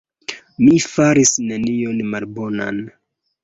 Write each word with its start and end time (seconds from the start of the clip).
Mi 0.61 0.71
faris 0.93 1.35
nenion 1.51 2.03
malbonan. 2.11 2.85